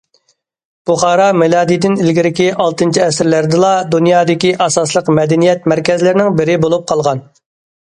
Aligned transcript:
بۇخارا 0.89 1.27
مىلادىدىن 1.41 1.97
ئىلگىرىكى 2.05 2.47
ئالتىنچى 2.65 3.03
ئەسىرلەردىلا 3.09 3.75
دۇنيادىكى 3.93 4.53
ئاساسلىق 4.67 5.15
مەدەنىيەت 5.21 5.71
مەركەزلىرىنىڭ 5.75 6.35
بىرى 6.43 6.61
بولۇپ 6.67 6.91
قالغان. 6.95 7.25